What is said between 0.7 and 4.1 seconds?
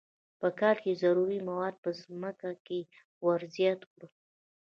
کې ضروري مواد په ځمکه کې ور زیات کړو.